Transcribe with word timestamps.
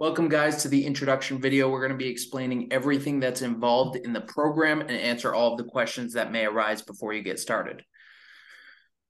Welcome 0.00 0.30
guys 0.30 0.62
to 0.62 0.68
the 0.68 0.86
introduction 0.86 1.38
video. 1.42 1.68
We're 1.68 1.86
going 1.86 1.92
to 1.92 2.02
be 2.02 2.08
explaining 2.08 2.72
everything 2.72 3.20
that's 3.20 3.42
involved 3.42 3.96
in 3.96 4.14
the 4.14 4.22
program 4.22 4.80
and 4.80 4.92
answer 4.92 5.34
all 5.34 5.52
of 5.52 5.58
the 5.58 5.70
questions 5.70 6.14
that 6.14 6.32
may 6.32 6.46
arise 6.46 6.80
before 6.80 7.12
you 7.12 7.22
get 7.22 7.38
started. 7.38 7.84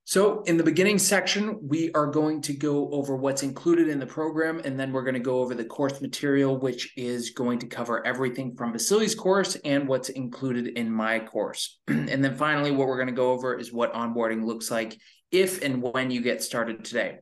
So 0.02 0.42
in 0.48 0.56
the 0.56 0.64
beginning 0.64 0.98
section, 0.98 1.60
we 1.62 1.92
are 1.92 2.08
going 2.08 2.40
to 2.40 2.54
go 2.54 2.90
over 2.90 3.14
what's 3.14 3.44
included 3.44 3.86
in 3.86 4.00
the 4.00 4.06
program, 4.06 4.62
and 4.64 4.80
then 4.80 4.90
we're 4.90 5.04
going 5.04 5.14
to 5.14 5.20
go 5.20 5.38
over 5.38 5.54
the 5.54 5.64
course 5.64 6.00
material, 6.00 6.58
which 6.58 6.92
is 6.96 7.30
going 7.30 7.60
to 7.60 7.68
cover 7.68 8.04
everything 8.04 8.56
from 8.56 8.72
Vasily's 8.72 9.14
course 9.14 9.54
and 9.64 9.86
what's 9.86 10.08
included 10.08 10.76
in 10.76 10.90
my 10.90 11.20
course. 11.20 11.78
and 11.86 12.24
then 12.24 12.34
finally, 12.34 12.72
what 12.72 12.88
we're 12.88 12.96
going 12.96 13.06
to 13.06 13.12
go 13.12 13.30
over 13.30 13.56
is 13.56 13.72
what 13.72 13.94
onboarding 13.94 14.44
looks 14.44 14.72
like 14.72 14.98
if 15.30 15.62
and 15.62 15.80
when 15.80 16.10
you 16.10 16.20
get 16.20 16.42
started 16.42 16.84
today. 16.84 17.20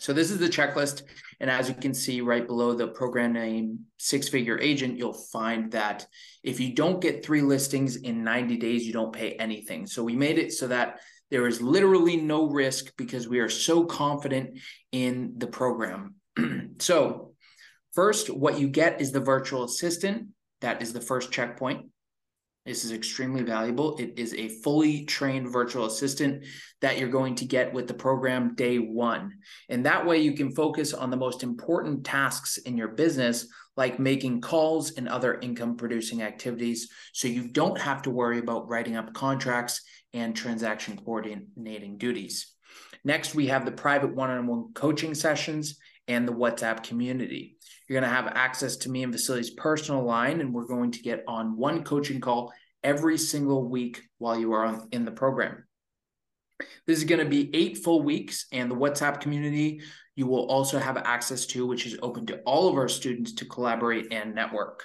So 0.00 0.12
this 0.12 0.30
is 0.30 0.38
the 0.38 0.48
checklist. 0.48 1.02
And 1.40 1.50
as 1.50 1.68
you 1.68 1.74
can 1.74 1.94
see 1.94 2.20
right 2.20 2.46
below 2.46 2.74
the 2.74 2.88
program 2.88 3.32
name, 3.32 3.80
six 3.98 4.28
figure 4.28 4.58
agent, 4.58 4.98
you'll 4.98 5.12
find 5.12 5.70
that 5.72 6.06
if 6.42 6.60
you 6.60 6.74
don't 6.74 7.00
get 7.00 7.24
three 7.24 7.42
listings 7.42 7.96
in 7.96 8.24
90 8.24 8.56
days, 8.56 8.86
you 8.86 8.92
don't 8.92 9.12
pay 9.12 9.32
anything. 9.32 9.86
So 9.86 10.02
we 10.02 10.16
made 10.16 10.38
it 10.38 10.52
so 10.52 10.68
that 10.68 11.00
there 11.30 11.46
is 11.46 11.60
literally 11.60 12.16
no 12.16 12.48
risk 12.48 12.92
because 12.96 13.28
we 13.28 13.38
are 13.40 13.48
so 13.48 13.84
confident 13.84 14.58
in 14.92 15.34
the 15.36 15.46
program. 15.46 16.14
so 16.78 17.34
first, 17.94 18.30
what 18.30 18.58
you 18.58 18.68
get 18.68 19.00
is 19.00 19.12
the 19.12 19.20
virtual 19.20 19.64
assistant. 19.64 20.28
That 20.60 20.82
is 20.82 20.92
the 20.92 21.00
first 21.00 21.30
checkpoint. 21.30 21.86
This 22.68 22.84
is 22.84 22.92
extremely 22.92 23.42
valuable. 23.42 23.96
It 23.96 24.18
is 24.18 24.34
a 24.34 24.48
fully 24.62 25.06
trained 25.06 25.50
virtual 25.50 25.86
assistant 25.86 26.44
that 26.82 26.98
you're 26.98 27.08
going 27.08 27.34
to 27.36 27.46
get 27.46 27.72
with 27.72 27.88
the 27.88 27.94
program 27.94 28.54
day 28.56 28.76
one. 28.76 29.38
And 29.70 29.86
that 29.86 30.04
way 30.04 30.18
you 30.18 30.34
can 30.34 30.52
focus 30.52 30.92
on 30.92 31.08
the 31.08 31.16
most 31.16 31.42
important 31.42 32.04
tasks 32.04 32.58
in 32.58 32.76
your 32.76 32.88
business, 32.88 33.46
like 33.78 33.98
making 33.98 34.42
calls 34.42 34.90
and 34.98 35.08
other 35.08 35.40
income 35.40 35.78
producing 35.78 36.20
activities. 36.20 36.90
So 37.14 37.26
you 37.26 37.48
don't 37.48 37.80
have 37.80 38.02
to 38.02 38.10
worry 38.10 38.38
about 38.38 38.68
writing 38.68 38.96
up 38.96 39.14
contracts 39.14 39.80
and 40.12 40.36
transaction 40.36 40.98
coordinating 40.98 41.96
duties. 41.96 42.52
Next, 43.02 43.34
we 43.34 43.46
have 43.46 43.64
the 43.64 43.72
private 43.72 44.14
one 44.14 44.28
on 44.28 44.46
one 44.46 44.74
coaching 44.74 45.14
sessions 45.14 45.78
and 46.06 46.28
the 46.28 46.34
WhatsApp 46.34 46.82
community. 46.82 47.56
You're 47.88 48.00
going 48.00 48.10
to 48.10 48.14
have 48.14 48.32
access 48.34 48.76
to 48.78 48.90
me 48.90 49.02
and 49.02 49.12
Vasily's 49.12 49.50
personal 49.50 50.04
line, 50.04 50.40
and 50.40 50.52
we're 50.52 50.66
going 50.66 50.90
to 50.92 51.02
get 51.02 51.24
on 51.26 51.56
one 51.56 51.84
coaching 51.84 52.20
call 52.20 52.52
every 52.84 53.16
single 53.16 53.66
week 53.66 54.02
while 54.18 54.38
you 54.38 54.52
are 54.52 54.86
in 54.92 55.06
the 55.06 55.10
program. 55.10 55.64
This 56.86 56.98
is 56.98 57.04
going 57.04 57.20
to 57.20 57.30
be 57.30 57.50
eight 57.54 57.78
full 57.78 58.02
weeks, 58.02 58.46
and 58.52 58.70
the 58.70 58.76
WhatsApp 58.76 59.20
community 59.20 59.80
you 60.16 60.26
will 60.26 60.46
also 60.46 60.78
have 60.78 60.96
access 60.96 61.46
to, 61.46 61.66
which 61.66 61.86
is 61.86 61.96
open 62.02 62.26
to 62.26 62.40
all 62.40 62.68
of 62.68 62.76
our 62.76 62.88
students 62.88 63.32
to 63.34 63.44
collaborate 63.44 64.12
and 64.12 64.34
network. 64.34 64.84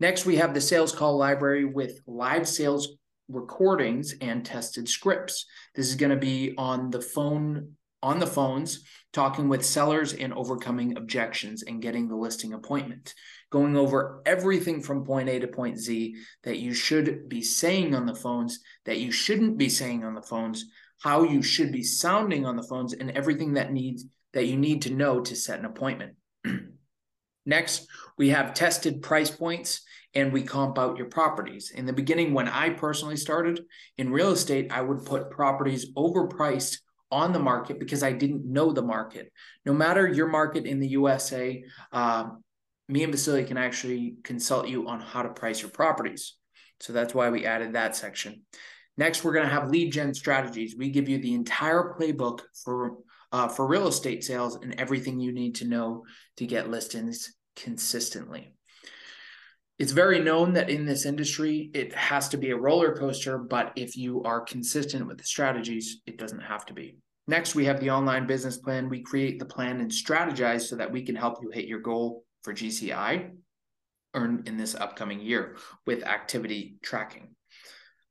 Next, 0.00 0.26
we 0.26 0.36
have 0.36 0.52
the 0.52 0.60
sales 0.60 0.92
call 0.92 1.16
library 1.16 1.64
with 1.64 2.00
live 2.06 2.48
sales 2.48 2.96
recordings 3.28 4.14
and 4.20 4.44
tested 4.44 4.88
scripts. 4.88 5.46
This 5.74 5.88
is 5.88 5.94
going 5.94 6.10
to 6.10 6.16
be 6.16 6.54
on 6.58 6.90
the 6.90 7.00
phone 7.00 7.76
on 8.04 8.18
the 8.18 8.26
phones, 8.26 8.84
talking 9.14 9.48
with 9.48 9.64
sellers 9.64 10.12
and 10.12 10.34
overcoming 10.34 10.96
objections 10.98 11.62
and 11.62 11.80
getting 11.80 12.06
the 12.06 12.14
listing 12.14 12.52
appointment, 12.52 13.14
going 13.50 13.76
over 13.76 14.22
everything 14.26 14.82
from 14.82 15.04
point 15.04 15.28
A 15.30 15.38
to 15.38 15.48
point 15.48 15.78
Z 15.78 16.14
that 16.42 16.58
you 16.58 16.74
should 16.74 17.28
be 17.28 17.40
saying 17.40 17.94
on 17.94 18.04
the 18.04 18.14
phones, 18.14 18.60
that 18.84 18.98
you 18.98 19.10
shouldn't 19.10 19.56
be 19.56 19.70
saying 19.70 20.04
on 20.04 20.14
the 20.14 20.22
phones, 20.22 20.66
how 21.00 21.22
you 21.22 21.42
should 21.42 21.72
be 21.72 21.82
sounding 21.82 22.44
on 22.44 22.56
the 22.56 22.62
phones, 22.62 22.92
and 22.92 23.10
everything 23.12 23.54
that 23.54 23.72
needs 23.72 24.04
that 24.34 24.46
you 24.46 24.56
need 24.56 24.82
to 24.82 24.92
know 24.92 25.20
to 25.20 25.34
set 25.34 25.58
an 25.58 25.64
appointment. 25.64 26.14
Next, 27.46 27.86
we 28.18 28.30
have 28.30 28.52
tested 28.52 29.02
price 29.02 29.30
points 29.30 29.82
and 30.14 30.32
we 30.32 30.42
comp 30.42 30.78
out 30.78 30.96
your 30.98 31.08
properties. 31.08 31.72
In 31.74 31.86
the 31.86 31.92
beginning, 31.92 32.34
when 32.34 32.48
I 32.48 32.70
personally 32.70 33.16
started 33.16 33.64
in 33.96 34.12
real 34.12 34.32
estate, 34.32 34.72
I 34.72 34.80
would 34.82 35.04
put 35.04 35.30
properties 35.30 35.92
overpriced 35.94 36.78
on 37.10 37.32
the 37.32 37.38
market 37.38 37.78
because 37.78 38.02
I 38.02 38.12
didn't 38.12 38.44
know 38.44 38.72
the 38.72 38.82
market. 38.82 39.32
No 39.64 39.72
matter 39.72 40.06
your 40.06 40.28
market 40.28 40.66
in 40.66 40.80
the 40.80 40.88
USA, 40.88 41.62
uh, 41.92 42.30
me 42.88 43.02
and 43.02 43.12
Vasily 43.12 43.44
can 43.44 43.56
actually 43.56 44.16
consult 44.24 44.68
you 44.68 44.88
on 44.88 45.00
how 45.00 45.22
to 45.22 45.30
price 45.30 45.62
your 45.62 45.70
properties. 45.70 46.34
So 46.80 46.92
that's 46.92 47.14
why 47.14 47.30
we 47.30 47.46
added 47.46 47.74
that 47.74 47.96
section. 47.96 48.42
Next, 48.96 49.24
we're 49.24 49.32
going 49.32 49.46
to 49.46 49.52
have 49.52 49.70
lead 49.70 49.92
gen 49.92 50.14
strategies. 50.14 50.76
We 50.76 50.90
give 50.90 51.08
you 51.08 51.18
the 51.18 51.34
entire 51.34 51.94
playbook 51.98 52.40
for 52.62 52.98
uh, 53.32 53.48
for 53.48 53.66
real 53.66 53.88
estate 53.88 54.22
sales 54.22 54.56
and 54.56 54.74
everything 54.78 55.18
you 55.18 55.32
need 55.32 55.56
to 55.56 55.64
know 55.64 56.04
to 56.36 56.46
get 56.46 56.70
listings 56.70 57.34
consistently. 57.56 58.53
It's 59.78 59.92
very 59.92 60.20
known 60.20 60.52
that 60.52 60.70
in 60.70 60.86
this 60.86 61.04
industry, 61.04 61.70
it 61.74 61.92
has 61.94 62.28
to 62.28 62.36
be 62.36 62.50
a 62.50 62.56
roller 62.56 62.96
coaster, 62.96 63.38
but 63.38 63.72
if 63.74 63.96
you 63.96 64.22
are 64.22 64.40
consistent 64.40 65.06
with 65.06 65.18
the 65.18 65.24
strategies, 65.24 66.00
it 66.06 66.16
doesn't 66.16 66.40
have 66.40 66.64
to 66.66 66.72
be. 66.72 66.96
Next, 67.26 67.54
we 67.54 67.64
have 67.64 67.80
the 67.80 67.90
online 67.90 68.26
business 68.26 68.58
plan. 68.58 68.88
We 68.88 69.02
create 69.02 69.38
the 69.38 69.46
plan 69.46 69.80
and 69.80 69.90
strategize 69.90 70.62
so 70.62 70.76
that 70.76 70.92
we 70.92 71.02
can 71.02 71.16
help 71.16 71.38
you 71.42 71.50
hit 71.50 71.66
your 71.66 71.80
goal 71.80 72.24
for 72.42 72.52
GCI 72.52 73.30
earn 74.14 74.42
in 74.46 74.56
this 74.56 74.74
upcoming 74.74 75.20
year 75.20 75.56
with 75.86 76.04
activity 76.04 76.76
tracking. 76.82 77.34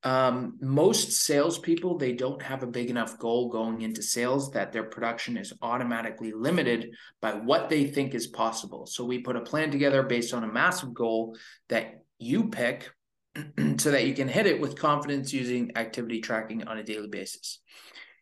Um, 0.04 0.58
most 0.60 1.14
salespeople, 1.14 1.98
they 1.98 2.12
don't 2.12 2.42
have 2.42 2.62
a 2.62 2.68
big 2.68 2.90
enough 2.90 3.18
goal 3.18 3.50
going 3.50 3.82
into 3.82 4.04
sales 4.04 4.52
that 4.52 4.74
their 4.74 4.84
production 4.84 5.38
is 5.38 5.54
automatically 5.62 6.34
limited 6.34 6.94
by 7.22 7.32
what 7.32 7.70
they 7.70 7.86
think 7.86 8.14
is 8.14 8.28
possible. 8.28 8.86
So 8.86 9.06
we 9.06 9.20
put 9.20 9.38
a 9.38 9.42
plan 9.42 9.72
together 9.72 10.04
based 10.04 10.34
on 10.34 10.44
a 10.44 10.52
massive 10.52 10.94
goal 10.94 11.38
that 11.70 12.04
you 12.20 12.50
pick 12.50 12.92
so 13.78 13.92
that 13.92 14.06
you 14.06 14.14
can 14.14 14.28
hit 14.28 14.46
it 14.46 14.60
with 14.60 14.78
confidence 14.78 15.32
using 15.32 15.78
activity 15.78 16.20
tracking 16.20 16.68
on 16.68 16.78
a 16.78 16.84
daily 16.84 17.08
basis. 17.08 17.60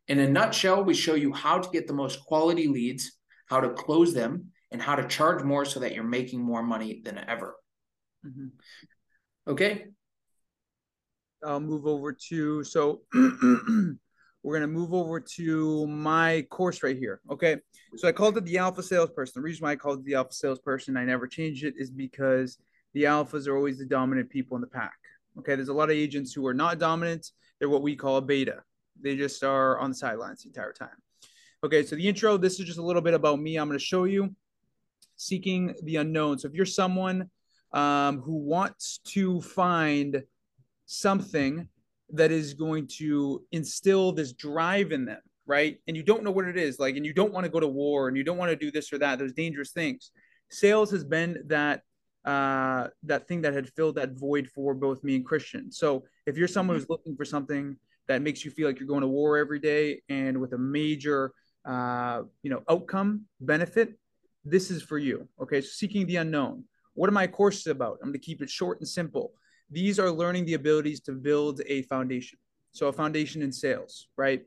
In 0.07 0.19
a 0.19 0.29
nutshell, 0.29 0.83
we 0.83 0.93
show 0.93 1.15
you 1.15 1.33
how 1.33 1.57
to 1.59 1.69
get 1.69 1.87
the 1.87 1.93
most 1.93 2.23
quality 2.25 2.67
leads, 2.67 3.17
how 3.47 3.59
to 3.59 3.69
close 3.69 4.13
them, 4.13 4.51
and 4.71 4.81
how 4.81 4.95
to 4.95 5.07
charge 5.07 5.43
more 5.43 5.65
so 5.65 5.79
that 5.79 5.95
you're 5.95 6.03
making 6.03 6.41
more 6.41 6.63
money 6.63 7.01
than 7.03 7.17
ever. 7.27 7.55
Mm-hmm. 8.25 8.47
Okay. 9.51 9.85
I'll 11.45 11.59
move 11.59 11.87
over 11.87 12.13
to, 12.13 12.63
so 12.63 13.01
we're 13.13 13.97
going 14.43 14.61
to 14.61 14.67
move 14.67 14.93
over 14.93 15.19
to 15.19 15.87
my 15.87 16.45
course 16.49 16.83
right 16.83 16.97
here. 16.97 17.21
Okay. 17.29 17.57
So 17.97 18.07
I 18.07 18.11
called 18.11 18.37
it 18.37 18.45
the 18.45 18.57
alpha 18.57 18.83
salesperson. 18.83 19.41
The 19.41 19.43
reason 19.43 19.63
why 19.63 19.71
I 19.71 19.75
called 19.75 19.99
it 19.99 20.05
the 20.05 20.15
alpha 20.15 20.33
salesperson, 20.33 20.97
I 20.97 21.05
never 21.05 21.27
changed 21.27 21.63
it, 21.63 21.75
is 21.77 21.91
because 21.91 22.57
the 22.93 23.03
alphas 23.03 23.47
are 23.47 23.55
always 23.55 23.77
the 23.77 23.85
dominant 23.85 24.29
people 24.29 24.55
in 24.55 24.61
the 24.61 24.67
pack. 24.67 24.97
Okay. 25.39 25.55
There's 25.55 25.69
a 25.69 25.73
lot 25.73 25.89
of 25.89 25.95
agents 25.95 26.33
who 26.33 26.45
are 26.47 26.53
not 26.53 26.79
dominant. 26.79 27.31
They're 27.59 27.69
what 27.69 27.83
we 27.83 27.95
call 27.95 28.17
a 28.17 28.21
beta. 28.21 28.63
They 29.01 29.15
just 29.15 29.43
are 29.43 29.79
on 29.79 29.91
the 29.91 29.95
sidelines 29.95 30.43
the 30.43 30.49
entire 30.49 30.73
time. 30.73 30.89
Okay, 31.63 31.85
so 31.85 31.95
the 31.95 32.07
intro, 32.07 32.37
this 32.37 32.59
is 32.59 32.65
just 32.65 32.79
a 32.79 32.83
little 32.83 33.03
bit 33.03 33.13
about 33.13 33.39
me. 33.39 33.57
I'm 33.57 33.67
going 33.67 33.77
to 33.77 33.85
show 33.85 34.05
you 34.05 34.35
seeking 35.15 35.75
the 35.83 35.97
unknown. 35.97 36.39
So 36.39 36.47
if 36.47 36.55
you're 36.55 36.65
someone 36.65 37.29
um, 37.71 38.19
who 38.21 38.37
wants 38.37 38.99
to 39.09 39.41
find 39.41 40.23
something 40.91 41.67
that 42.09 42.31
is 42.31 42.53
going 42.53 42.85
to 42.85 43.43
instill 43.51 44.11
this 44.11 44.33
drive 44.33 44.91
in 44.91 45.05
them, 45.05 45.21
right? 45.45 45.77
And 45.87 45.95
you 45.95 46.03
don't 46.03 46.23
know 46.23 46.31
what 46.31 46.45
it 46.45 46.57
is, 46.57 46.79
like, 46.79 46.97
and 46.97 47.05
you 47.05 47.13
don't 47.13 47.31
want 47.31 47.45
to 47.45 47.49
go 47.49 47.61
to 47.61 47.67
war 47.67 48.09
and 48.09 48.17
you 48.17 48.23
don't 48.23 48.37
want 48.37 48.51
to 48.51 48.57
do 48.57 48.71
this 48.71 48.91
or 48.91 48.97
that, 48.97 49.19
those 49.19 49.31
dangerous 49.31 49.71
things. 49.71 50.11
Sales 50.49 50.91
has 50.91 51.03
been 51.03 51.43
that 51.47 51.81
uh 52.23 52.87
that 53.01 53.27
thing 53.27 53.41
that 53.41 53.51
had 53.51 53.67
filled 53.69 53.95
that 53.95 54.11
void 54.11 54.47
for 54.53 54.75
both 54.75 55.03
me 55.03 55.15
and 55.15 55.25
Christian. 55.25 55.71
So 55.71 56.03
if 56.27 56.37
you're 56.37 56.47
someone 56.47 56.77
who's 56.77 56.89
looking 56.89 57.15
for 57.15 57.25
something 57.25 57.75
that 58.07 58.21
makes 58.21 58.45
you 58.45 58.51
feel 58.51 58.67
like 58.67 58.79
you're 58.79 58.87
going 58.87 59.01
to 59.01 59.07
war 59.07 59.37
every 59.37 59.59
day 59.59 60.01
and 60.09 60.39
with 60.39 60.53
a 60.53 60.57
major 60.57 61.31
uh, 61.65 62.21
you 62.43 62.51
know 62.51 62.61
outcome 62.69 63.25
benefit 63.39 63.97
this 64.43 64.69
is 64.69 64.83
for 64.83 64.97
you 64.97 65.27
okay 65.41 65.61
so 65.61 65.67
seeking 65.67 66.05
the 66.05 66.17
unknown 66.17 66.63
what 66.93 67.07
are 67.07 67.13
my 67.13 67.27
courses 67.27 67.67
about 67.67 67.97
i'm 68.01 68.09
going 68.09 68.13
to 68.13 68.19
keep 68.19 68.41
it 68.41 68.49
short 68.49 68.79
and 68.79 68.87
simple 68.87 69.31
these 69.71 69.99
are 69.99 70.11
learning 70.11 70.45
the 70.45 70.53
abilities 70.53 70.99
to 70.99 71.13
build 71.13 71.61
a 71.67 71.81
foundation 71.83 72.37
so 72.71 72.87
a 72.87 72.93
foundation 72.93 73.41
in 73.41 73.51
sales 73.51 74.07
right 74.17 74.43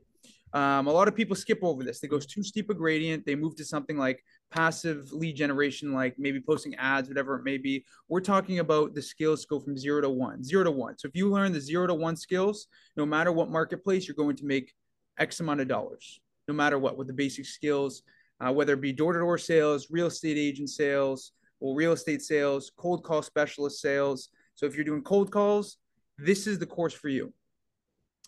um, 0.53 0.87
a 0.87 0.91
lot 0.91 1.07
of 1.07 1.15
people 1.15 1.35
skip 1.35 1.59
over 1.63 1.83
this 1.83 1.99
they 1.99 2.07
go 2.07 2.19
too 2.19 2.43
steep 2.43 2.69
a 2.69 2.73
gradient 2.73 3.25
they 3.25 3.35
move 3.35 3.55
to 3.55 3.65
something 3.65 3.97
like 3.97 4.23
passive 4.51 5.11
lead 5.11 5.35
generation, 5.35 5.93
like 5.93 6.15
maybe 6.17 6.39
posting 6.39 6.75
ads, 6.75 7.09
whatever 7.09 7.35
it 7.35 7.43
may 7.43 7.57
be. 7.57 7.85
We're 8.07 8.21
talking 8.21 8.59
about 8.59 8.93
the 8.93 9.01
skills 9.01 9.45
go 9.45 9.59
from 9.59 9.77
zero 9.77 10.01
to 10.01 10.09
one, 10.09 10.43
zero 10.43 10.63
to 10.63 10.71
one. 10.71 10.97
So 10.97 11.07
if 11.07 11.15
you 11.15 11.29
learn 11.29 11.51
the 11.51 11.59
zero 11.59 11.87
to 11.87 11.93
one 11.93 12.15
skills, 12.15 12.67
no 12.95 13.05
matter 13.05 13.31
what 13.31 13.49
marketplace, 13.49 14.07
you're 14.07 14.15
going 14.15 14.37
to 14.37 14.45
make 14.45 14.73
X 15.19 15.39
amount 15.39 15.61
of 15.61 15.67
dollars, 15.67 16.21
no 16.47 16.53
matter 16.53 16.79
what, 16.79 16.97
with 16.97 17.07
the 17.07 17.13
basic 17.13 17.45
skills, 17.45 18.03
uh, 18.39 18.51
whether 18.51 18.73
it 18.73 18.81
be 18.81 18.93
door 18.93 19.13
to 19.13 19.19
door 19.19 19.37
sales, 19.37 19.87
real 19.89 20.07
estate 20.07 20.37
agent 20.37 20.69
sales, 20.69 21.31
or 21.59 21.75
real 21.75 21.93
estate 21.93 22.21
sales, 22.21 22.71
cold 22.77 23.03
call 23.03 23.21
specialist 23.21 23.81
sales. 23.81 24.29
So 24.55 24.65
if 24.65 24.75
you're 24.75 24.85
doing 24.85 25.03
cold 25.03 25.31
calls, 25.31 25.77
this 26.17 26.47
is 26.47 26.59
the 26.59 26.65
course 26.65 26.93
for 26.93 27.09
you. 27.09 27.33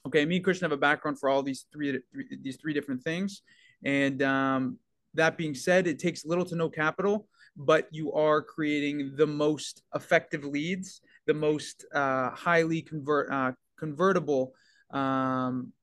Okay, 0.06 0.26
me 0.26 0.38
and 0.38 0.44
Christian 0.44 0.66
have 0.66 0.78
a 0.78 0.78
background 0.78 1.20
for 1.20 1.30
all 1.30 1.42
these 1.44 1.66
three, 1.72 2.00
three 2.12 2.38
these 2.42 2.58
three 2.58 2.74
different 2.74 3.04
things, 3.04 3.42
and 3.84 4.22
um, 4.22 4.78
that 5.14 5.38
being 5.38 5.56
said, 5.56 5.88
it 5.88 6.00
takes 6.00 6.26
little 6.26 6.46
to 6.46 6.56
no 6.56 6.70
capital, 6.70 7.28
but 7.56 7.88
you 7.92 8.14
are 8.14 8.42
creating 8.42 9.14
the 9.18 9.28
most 9.28 9.84
effective 9.96 10.44
leads, 10.44 11.02
the 11.26 11.34
most 11.34 11.86
uh, 11.94 12.30
highly 12.30 12.82
convert 12.82 13.32
uh, 13.32 13.52
convertible 13.78 14.54
um, 14.92 15.74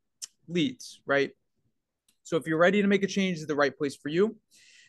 leads, 0.49 1.01
right? 1.07 1.31
So 2.23 2.37
if 2.37 2.47
you're 2.47 2.59
ready 2.59 2.81
to 2.81 2.89
make 2.89 3.03
a 3.03 3.07
change, 3.09 3.39
is 3.39 3.47
the 3.47 3.55
right 3.55 3.77
place 3.77 3.97
for 3.97 4.09
you. 4.09 4.37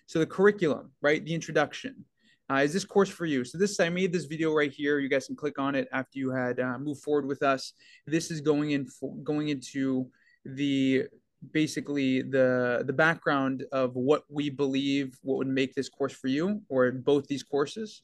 So 0.08 0.20
the 0.20 0.26
curriculum, 0.26 0.92
right? 1.02 1.24
The 1.24 1.34
introduction. 1.34 2.06
Uh, 2.52 2.58
is 2.58 2.74
this 2.74 2.86
course 2.86 3.10
for 3.10 3.26
you? 3.26 3.44
So 3.44 3.58
this, 3.58 3.80
I 3.80 3.90
made 3.90 4.14
this 4.14 4.26
video 4.26 4.54
right 4.54 4.72
here. 4.72 5.00
You 5.00 5.10
guys 5.10 5.26
can 5.26 5.36
click 5.36 5.58
on 5.58 5.74
it 5.74 5.88
after 5.92 6.20
you 6.20 6.30
had 6.30 6.60
uh, 6.60 6.78
moved 6.78 7.02
forward 7.02 7.26
with 7.26 7.42
us. 7.42 7.74
This 8.06 8.30
is 8.30 8.42
going 8.42 8.72
in 8.72 8.88
going 9.24 9.50
into 9.50 10.08
the 10.46 11.06
basically 11.52 12.22
the 12.22 12.84
the 12.86 12.94
background 12.94 13.66
of 13.72 13.96
what 13.96 14.24
we 14.30 14.50
believe 14.50 15.18
what 15.22 15.38
would 15.38 15.48
make 15.48 15.74
this 15.74 15.90
course 15.90 16.14
for 16.14 16.28
you 16.28 16.62
or 16.70 16.92
both 16.92 17.28
these 17.28 17.44
courses. 17.44 18.04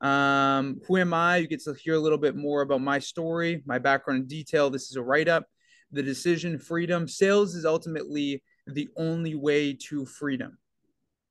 Um, 0.00 0.80
who 0.86 0.96
am 0.96 1.12
i? 1.12 1.38
You 1.38 1.46
get 1.46 1.62
to 1.64 1.74
hear 1.74 1.94
a 1.94 1.98
little 1.98 2.18
bit 2.18 2.36
more 2.36 2.62
about 2.62 2.80
my 2.80 3.00
story 3.00 3.62
my 3.66 3.78
background 3.78 4.20
in 4.22 4.26
detail. 4.28 4.70
This 4.70 4.88
is 4.90 4.96
a 4.96 5.02
write-up. 5.02 5.46
The 5.92 6.02
decision 6.02 6.58
freedom. 6.58 7.08
Sales 7.08 7.56
is 7.56 7.66
ultimately 7.66 8.42
the 8.68 8.88
only 8.96 9.34
way 9.34 9.74
to 9.88 10.06
freedom 10.06 10.58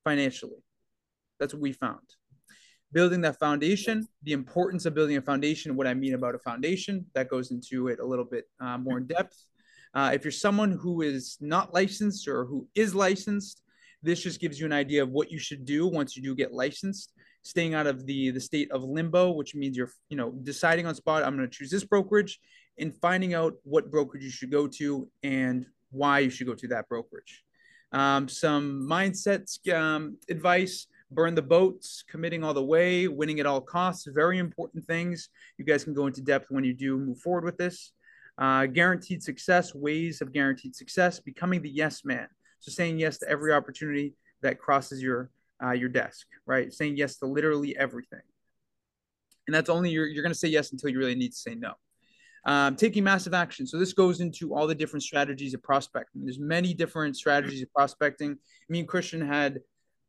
financially. 0.03 0.61
That's 1.39 1.53
what 1.53 1.61
we 1.61 1.71
found 1.71 2.18
building 2.91 3.21
that 3.21 3.37
foundation 3.39 4.07
the 4.23 4.33
importance 4.33 4.85
of 4.85 4.93
building 4.93 5.17
a 5.17 5.21
foundation 5.21 5.75
what 5.75 5.87
i 5.87 5.93
mean 5.93 6.13
about 6.13 6.35
a 6.35 6.39
foundation 6.39 7.05
that 7.13 7.29
goes 7.29 7.51
into 7.51 7.87
it 7.87 7.99
a 7.99 8.05
little 8.05 8.25
bit 8.25 8.45
uh, 8.59 8.77
more 8.77 8.97
in 8.97 9.05
depth 9.05 9.45
uh, 9.93 10.11
if 10.13 10.23
you're 10.23 10.31
someone 10.31 10.71
who 10.71 11.01
is 11.01 11.37
not 11.41 11.73
licensed 11.73 12.27
or 12.27 12.45
who 12.45 12.67
is 12.75 12.93
licensed, 12.93 13.61
this 14.03 14.21
just 14.21 14.39
gives 14.39 14.59
you 14.59 14.65
an 14.65 14.73
idea 14.73 15.03
of 15.03 15.09
what 15.09 15.31
you 15.31 15.39
should 15.39 15.65
do 15.65 15.87
once 15.87 16.15
you 16.15 16.23
do 16.23 16.35
get 16.35 16.53
licensed. 16.53 17.13
Staying 17.41 17.73
out 17.73 17.87
of 17.87 18.05
the 18.05 18.31
the 18.31 18.39
state 18.39 18.69
of 18.71 18.83
limbo, 18.83 19.31
which 19.31 19.55
means 19.55 19.75
you're 19.75 19.91
you 20.09 20.17
know 20.17 20.31
deciding 20.43 20.85
on 20.85 20.93
spot. 20.93 21.23
I'm 21.23 21.35
going 21.37 21.49
to 21.49 21.55
choose 21.55 21.71
this 21.71 21.85
brokerage, 21.85 22.39
and 22.77 22.95
finding 22.97 23.33
out 23.33 23.53
what 23.63 23.89
brokerage 23.89 24.23
you 24.23 24.29
should 24.29 24.51
go 24.51 24.67
to 24.67 25.09
and 25.23 25.65
why 25.91 26.19
you 26.19 26.29
should 26.29 26.47
go 26.47 26.53
to 26.55 26.67
that 26.67 26.89
brokerage. 26.89 27.43
Um, 27.91 28.27
some 28.27 28.85
mindsets 28.87 29.67
um, 29.73 30.17
advice 30.29 30.85
burn 31.11 31.35
the 31.35 31.41
boats, 31.41 32.03
committing 32.07 32.43
all 32.43 32.53
the 32.53 32.63
way, 32.63 33.07
winning 33.07 33.39
at 33.39 33.45
all 33.45 33.61
costs, 33.61 34.07
very 34.07 34.37
important 34.37 34.85
things. 34.85 35.29
You 35.57 35.65
guys 35.65 35.83
can 35.83 35.93
go 35.93 36.07
into 36.07 36.21
depth 36.21 36.47
when 36.49 36.63
you 36.63 36.73
do 36.73 36.97
move 36.97 37.19
forward 37.19 37.43
with 37.43 37.57
this. 37.57 37.91
Uh, 38.37 38.65
guaranteed 38.67 39.21
success, 39.21 39.75
ways 39.75 40.21
of 40.21 40.31
guaranteed 40.31 40.75
success, 40.75 41.19
becoming 41.19 41.61
the 41.61 41.69
yes 41.69 42.05
man. 42.05 42.27
So 42.59 42.71
saying 42.71 42.99
yes 42.99 43.17
to 43.19 43.29
every 43.29 43.51
opportunity 43.53 44.13
that 44.41 44.59
crosses 44.59 45.01
your 45.01 45.29
uh, 45.61 45.71
your 45.71 45.89
desk, 45.89 46.25
right? 46.45 46.71
Saying 46.71 46.95
yes 46.95 47.17
to 47.17 47.25
literally 47.25 47.77
everything. 47.77 48.21
And 49.47 49.53
that's 49.53 49.69
only 49.69 49.89
you're, 49.89 50.07
you're 50.07 50.23
going 50.23 50.31
to 50.31 50.39
say 50.39 50.47
yes 50.47 50.71
until 50.71 50.89
you 50.89 50.99
really 50.99 51.15
need 51.15 51.31
to 51.31 51.37
say 51.37 51.55
no. 51.55 51.73
Um, 52.45 52.77
taking 52.77 53.03
massive 53.03 53.33
action. 53.33 53.67
So 53.67 53.77
this 53.77 53.91
goes 53.91 54.21
into 54.21 54.55
all 54.55 54.67
the 54.67 54.75
different 54.75 55.03
strategies 55.03 55.53
of 55.53 55.61
prospecting. 55.61 56.23
There's 56.23 56.39
many 56.39 56.73
different 56.73 57.17
strategies 57.17 57.61
of 57.61 57.73
prospecting. 57.73 58.37
Me 58.69 58.79
and 58.79 58.87
Christian 58.87 59.19
had 59.19 59.59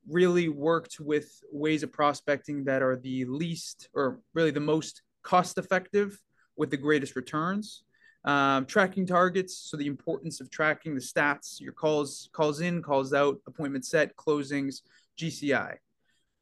really 0.09 0.49
worked 0.49 0.99
with 1.01 1.43
ways 1.53 1.83
of 1.83 1.93
prospecting 1.93 2.65
that 2.65 2.83
are 2.83 2.97
the 2.97 3.25
least 3.27 3.89
or 3.95 4.21
really 4.35 4.51
the 4.51 4.61
most 4.61 5.03
cost 5.23 5.59
effective 5.59 6.19
with 6.57 6.71
the 6.71 6.77
greatest 6.77 7.17
returns. 7.17 7.85
Um, 8.25 8.67
tracking 8.67 9.07
targets 9.07 9.57
so 9.57 9.79
the 9.79 9.87
importance 9.87 10.43
of 10.43 10.51
tracking 10.51 10.95
the 10.95 11.01
stats 11.01 11.59
your 11.59 11.73
calls 11.73 12.29
calls 12.35 12.61
in 12.61 12.83
calls 12.83 13.15
out 13.15 13.39
appointment 13.47 13.87
set 13.87 14.15
closings 14.15 14.83
gci 15.19 15.75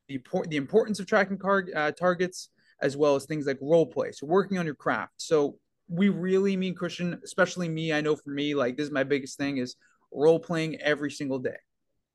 the, 0.09 0.21
the 0.49 0.57
importance 0.57 0.99
of 0.99 1.07
tracking 1.07 1.39
car, 1.39 1.67
uh, 1.77 1.93
targets 1.93 2.51
as 2.83 2.97
well 2.97 3.15
as 3.15 3.27
things 3.27 3.47
like 3.47 3.59
role 3.63 3.87
play 3.87 4.11
so 4.11 4.27
working 4.27 4.59
on 4.59 4.67
your 4.67 4.75
craft. 4.75 5.13
So 5.19 5.61
we 5.89 6.09
really 6.09 6.57
mean 6.57 6.75
christian 6.75 7.19
especially 7.25 7.69
me 7.69 7.93
i 7.93 8.01
know 8.01 8.15
for 8.15 8.31
me 8.31 8.55
like 8.55 8.77
this 8.77 8.87
is 8.87 8.93
my 8.93 9.05
biggest 9.05 9.39
thing 9.39 9.59
is 9.59 9.77
role 10.13 10.39
playing 10.39 10.81
every 10.81 11.11
single 11.11 11.39
day 11.39 11.57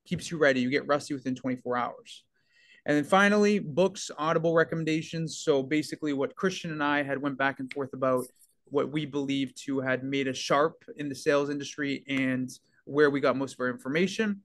keeps 0.05 0.29
you 0.31 0.38
ready 0.38 0.59
you 0.61 0.69
get 0.69 0.88
rusty 0.88 1.13
within 1.13 1.35
24 1.35 1.77
hours 1.77 2.23
and 2.85 2.97
then 2.97 3.03
finally 3.03 3.59
books 3.59 4.11
audible 4.17 4.53
recommendations 4.53 5.39
so 5.39 5.63
basically 5.63 6.13
what 6.13 6.35
christian 6.35 6.71
and 6.71 6.83
i 6.83 7.01
had 7.01 7.21
went 7.21 7.38
back 7.38 7.59
and 7.59 7.71
forth 7.71 7.94
about 7.94 8.25
what 8.73 8.91
we 8.91 9.05
believe 9.05 9.53
to 9.53 9.79
had 9.79 10.03
made 10.03 10.27
us 10.27 10.35
sharp 10.35 10.83
in 10.97 11.07
the 11.07 11.15
sales 11.15 11.50
industry 11.50 12.03
and 12.07 12.50
where 12.85 13.11
we 13.11 13.19
got 13.19 13.38
most 13.38 13.53
of 13.53 13.59
our 13.59 13.69
information. 13.69 14.41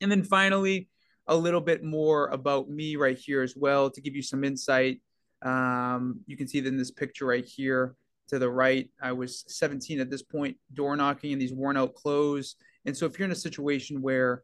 And 0.00 0.12
then 0.12 0.22
finally, 0.22 0.88
a 1.26 1.34
little 1.34 1.60
bit 1.60 1.82
more 1.82 2.28
about 2.28 2.68
me 2.68 2.96
right 2.96 3.18
here 3.18 3.42
as 3.42 3.56
well 3.56 3.90
to 3.90 4.00
give 4.00 4.14
you 4.14 4.22
some 4.22 4.44
insight. 4.44 5.00
Um, 5.42 6.20
you 6.26 6.36
can 6.36 6.46
see 6.46 6.60
that 6.60 6.68
in 6.68 6.76
this 6.76 6.90
picture 6.90 7.26
right 7.26 7.44
here 7.44 7.96
to 8.28 8.38
the 8.38 8.48
right. 8.48 8.90
I 9.00 9.12
was 9.12 9.44
17 9.48 10.00
at 10.00 10.10
this 10.10 10.22
point, 10.22 10.56
door 10.74 10.94
knocking 10.94 11.32
in 11.32 11.38
these 11.38 11.52
worn 11.52 11.76
out 11.76 11.94
clothes. 11.94 12.56
And 12.84 12.96
so 12.96 13.06
if 13.06 13.18
you're 13.18 13.26
in 13.26 13.32
a 13.32 13.36
situation 13.36 14.02
where 14.02 14.42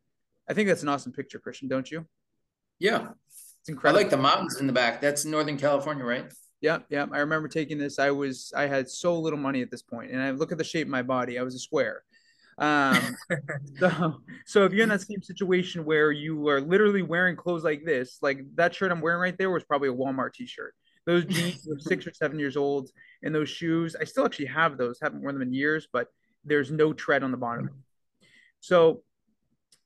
I 0.48 0.54
think 0.54 0.68
that's 0.68 0.82
an 0.82 0.88
awesome 0.88 1.12
picture, 1.12 1.38
Christian, 1.38 1.68
don't 1.68 1.90
you? 1.90 2.06
Yeah. 2.78 3.08
It's 3.60 3.68
incredible. 3.68 3.98
I 3.98 4.02
like 4.02 4.10
the 4.10 4.16
mountains 4.16 4.60
in 4.60 4.66
the 4.66 4.72
back. 4.72 5.00
That's 5.00 5.24
Northern 5.24 5.56
California, 5.56 6.04
right? 6.04 6.32
Yeah, 6.60 6.78
yeah. 6.88 7.06
I 7.12 7.18
remember 7.18 7.48
taking 7.48 7.78
this. 7.78 7.98
I 7.98 8.10
was 8.10 8.52
I 8.56 8.66
had 8.66 8.88
so 8.88 9.18
little 9.18 9.38
money 9.38 9.62
at 9.62 9.70
this 9.70 9.82
point, 9.82 10.10
and 10.10 10.20
I 10.20 10.30
look 10.30 10.52
at 10.52 10.58
the 10.58 10.64
shape 10.64 10.86
of 10.86 10.90
my 10.90 11.02
body. 11.02 11.38
I 11.38 11.42
was 11.42 11.54
a 11.54 11.58
square. 11.58 12.02
Um, 12.58 13.16
so 13.78 14.20
so 14.46 14.64
if 14.64 14.72
you're 14.72 14.82
in 14.84 14.88
that 14.88 15.00
same 15.00 15.22
situation 15.22 15.84
where 15.84 16.12
you 16.12 16.48
are 16.48 16.60
literally 16.60 17.02
wearing 17.02 17.36
clothes 17.36 17.64
like 17.64 17.84
this, 17.84 18.18
like 18.22 18.40
that 18.54 18.74
shirt 18.74 18.92
I'm 18.92 19.00
wearing 19.00 19.20
right 19.20 19.36
there 19.36 19.50
was 19.50 19.64
probably 19.64 19.88
a 19.88 19.94
Walmart 19.94 20.34
T-shirt. 20.34 20.74
Those 21.04 21.24
jeans 21.24 21.66
were 21.66 21.78
six 21.80 22.06
or 22.06 22.12
seven 22.14 22.38
years 22.38 22.56
old, 22.56 22.90
and 23.22 23.34
those 23.34 23.48
shoes 23.48 23.96
I 24.00 24.04
still 24.04 24.24
actually 24.24 24.46
have 24.46 24.76
those. 24.76 24.98
Haven't 25.00 25.22
worn 25.22 25.34
them 25.34 25.42
in 25.42 25.52
years, 25.52 25.88
but 25.92 26.08
there's 26.44 26.70
no 26.70 26.92
tread 26.92 27.22
on 27.22 27.30
the 27.30 27.36
bottom. 27.36 27.70
So 28.60 29.02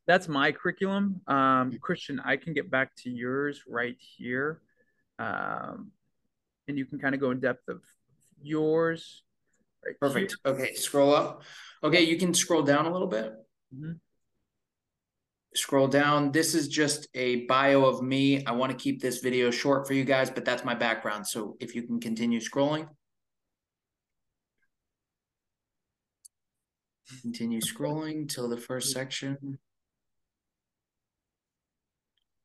that's 0.07 0.29
my 0.29 0.53
curriculum. 0.53 1.21
Um, 1.27 1.77
Christian, 1.81 2.21
I 2.25 2.37
can 2.37 2.53
get 2.53 2.71
back 2.71 2.95
to 2.99 3.11
yours 3.11 3.63
right 3.69 3.97
here. 3.99 4.61
Um, 5.19 5.91
and 6.69 6.79
you 6.79 6.85
can 6.85 6.99
kind 6.99 7.15
of 7.15 7.21
go 7.21 7.31
in 7.31 7.41
depth 7.41 7.69
of 7.69 7.83
yours. 8.43 9.23
Right 9.85 9.99
Perfect. 10.01 10.37
Here. 10.45 10.53
Okay, 10.53 10.75
scroll 10.75 11.15
up. 11.15 11.43
Okay, 11.83 12.03
you 12.03 12.19
can 12.19 12.35
scroll 12.35 12.63
down 12.63 12.87
a 12.87 12.93
little 12.93 13.09
bit. 13.09 13.33
Mm-hmm. 13.75 13.93
Scroll 15.55 15.89
down. 15.89 16.33
This 16.33 16.55
is 16.55 16.69
just 16.69 17.09
a 17.15 17.47
bio 17.47 17.85
of 17.85 18.03
me. 18.03 18.45
I 18.45 18.53
want 18.53 18.73
to 18.73 18.79
keep 18.79 19.01
this 19.01 19.19
video 19.19 19.51
short 19.51 19.87
for 19.87 19.95
you 19.95 20.05
guys, 20.05 20.31
but 20.31 20.45
that's 20.45 20.65
my 20.65 20.75
background. 20.75 21.27
So 21.27 21.57
if 21.61 21.75
you 21.75 21.83
can 21.83 21.99
continue 21.99 22.41
scrolling. 22.41 22.89
Continue 27.23 27.61
scrolling 27.61 28.29
till 28.29 28.49
the 28.49 28.57
first 28.57 28.93
section. 28.93 29.59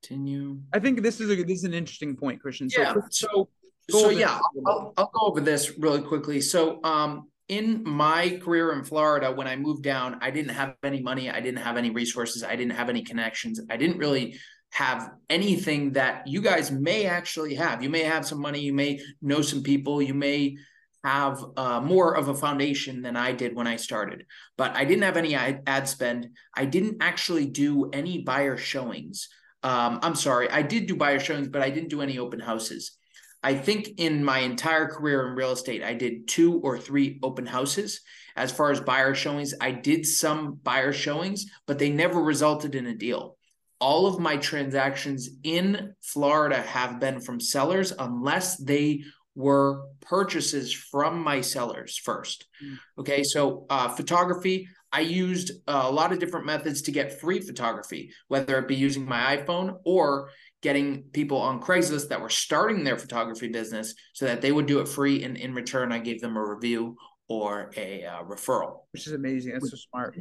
Continue. 0.01 0.59
I 0.73 0.79
think 0.79 1.01
this 1.01 1.19
is 1.19 1.29
a 1.29 1.43
this 1.43 1.59
is 1.59 1.63
an 1.63 1.73
interesting 1.73 2.15
point, 2.15 2.41
Christian. 2.41 2.69
So, 2.69 2.81
yeah. 2.81 2.95
So 3.09 3.49
so 3.89 4.09
yeah, 4.09 4.39
I'll, 4.65 4.93
I'll, 4.97 5.11
go 5.13 5.27
over 5.27 5.41
this 5.41 5.77
really 5.77 6.01
quickly. 6.01 6.41
So 6.41 6.81
um, 6.83 7.29
in 7.47 7.83
my 7.83 8.39
career 8.43 8.73
in 8.73 8.83
Florida, 8.83 9.31
when 9.31 9.47
I 9.47 9.55
moved 9.55 9.83
down, 9.83 10.17
I 10.21 10.31
didn't 10.31 10.51
have 10.51 10.75
any 10.83 11.01
money. 11.01 11.29
I 11.29 11.41
didn't 11.41 11.59
have 11.59 11.77
any 11.77 11.89
resources. 11.89 12.43
I 12.43 12.55
didn't 12.55 12.73
have 12.73 12.89
any 12.89 13.01
connections. 13.01 13.59
I 13.69 13.77
didn't 13.77 13.97
really 13.97 14.39
have 14.71 15.11
anything 15.29 15.91
that 15.93 16.25
you 16.27 16.41
guys 16.41 16.71
may 16.71 17.05
actually 17.05 17.55
have. 17.55 17.83
You 17.83 17.89
may 17.89 18.03
have 18.03 18.25
some 18.25 18.39
money. 18.39 18.61
You 18.61 18.73
may 18.73 19.01
know 19.21 19.41
some 19.41 19.63
people. 19.63 20.01
You 20.01 20.13
may 20.13 20.57
have 21.03 21.43
uh, 21.57 21.81
more 21.81 22.15
of 22.15 22.29
a 22.29 22.35
foundation 22.35 23.01
than 23.01 23.17
I 23.17 23.33
did 23.33 23.55
when 23.55 23.67
I 23.67 23.75
started. 23.75 24.25
But 24.57 24.75
I 24.75 24.85
didn't 24.85 25.03
have 25.03 25.17
any 25.17 25.35
ad 25.35 25.89
spend. 25.89 26.29
I 26.55 26.65
didn't 26.65 26.97
actually 27.01 27.47
do 27.47 27.89
any 27.89 28.19
buyer 28.19 28.55
showings. 28.55 29.27
Um, 29.63 29.99
I'm 30.01 30.15
sorry, 30.15 30.49
I 30.49 30.61
did 30.61 30.87
do 30.87 30.95
buyer 30.95 31.19
showings, 31.19 31.47
but 31.47 31.61
I 31.61 31.69
didn't 31.69 31.89
do 31.89 32.01
any 32.01 32.17
open 32.17 32.39
houses. 32.39 32.97
I 33.43 33.55
think 33.55 33.93
in 33.97 34.23
my 34.23 34.39
entire 34.39 34.87
career 34.87 35.27
in 35.27 35.35
real 35.35 35.51
estate, 35.51 35.83
I 35.83 35.93
did 35.93 36.27
two 36.27 36.59
or 36.59 36.77
three 36.77 37.19
open 37.23 37.45
houses. 37.45 38.01
As 38.35 38.51
far 38.51 38.71
as 38.71 38.79
buyer 38.79 39.15
showings, 39.15 39.53
I 39.59 39.71
did 39.71 40.05
some 40.05 40.59
buyer 40.63 40.93
showings, 40.93 41.45
but 41.65 41.79
they 41.79 41.89
never 41.89 42.21
resulted 42.21 42.75
in 42.75 42.87
a 42.87 42.95
deal. 42.95 43.37
All 43.79 44.05
of 44.05 44.19
my 44.19 44.37
transactions 44.37 45.27
in 45.43 45.95
Florida 46.01 46.61
have 46.61 46.99
been 46.99 47.19
from 47.19 47.39
sellers 47.39 47.91
unless 47.97 48.57
they 48.57 49.03
were 49.33 49.87
purchases 50.01 50.71
from 50.73 51.23
my 51.23 51.41
sellers 51.41 51.97
first. 51.97 52.45
Mm. 52.63 52.77
Okay, 52.99 53.23
so 53.23 53.65
uh, 53.69 53.89
photography, 53.89 54.67
I 54.91 55.01
used 55.01 55.51
a 55.67 55.89
lot 55.89 56.11
of 56.11 56.19
different 56.19 56.45
methods 56.45 56.81
to 56.83 56.91
get 56.91 57.19
free 57.19 57.39
photography, 57.39 58.11
whether 58.27 58.59
it 58.59 58.67
be 58.67 58.75
using 58.75 59.05
my 59.05 59.37
iPhone 59.37 59.77
or 59.85 60.29
getting 60.61 61.03
people 61.13 61.37
on 61.37 61.61
Craigslist 61.61 62.09
that 62.09 62.21
were 62.21 62.29
starting 62.29 62.83
their 62.83 62.97
photography 62.97 63.47
business 63.47 63.95
so 64.13 64.25
that 64.25 64.41
they 64.41 64.51
would 64.51 64.65
do 64.65 64.79
it 64.79 64.87
free. 64.87 65.23
And 65.23 65.37
in 65.37 65.53
return, 65.53 65.91
I 65.91 65.99
gave 65.99 66.19
them 66.19 66.35
a 66.35 66.45
review 66.45 66.97
or 67.29 67.71
a 67.77 68.05
uh, 68.05 68.23
referral. 68.23 68.81
Which 68.91 69.07
is 69.07 69.13
amazing. 69.13 69.53
That's 69.53 69.71
so 69.71 69.77
smart. 69.77 70.17